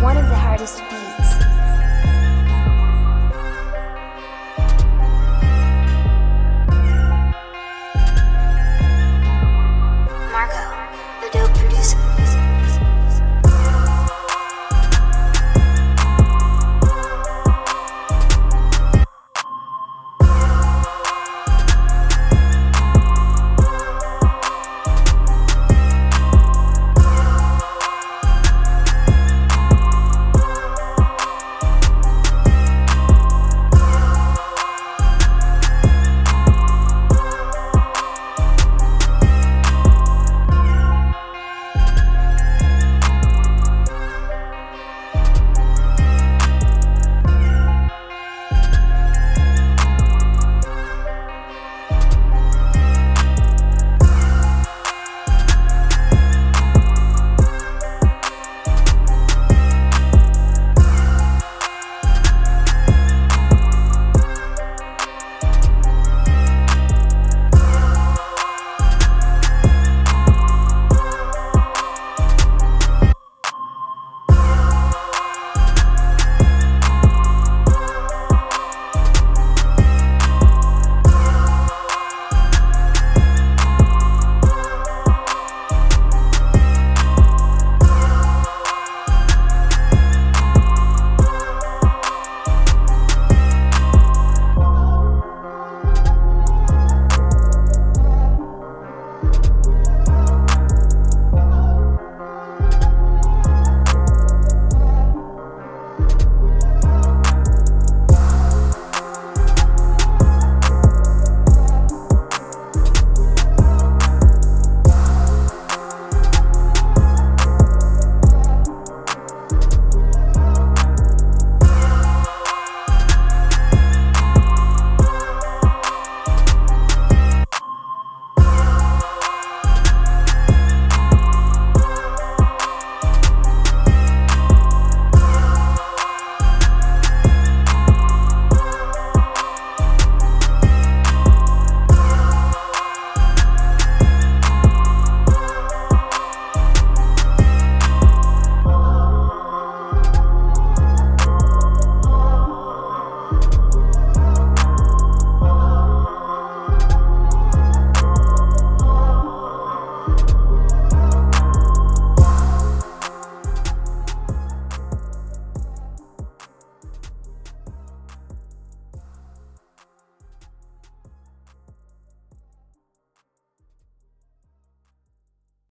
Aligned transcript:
one 0.00 0.16
of 0.16 0.26
the 0.30 0.34
hardest 0.34 0.78
beats. 0.88 1.39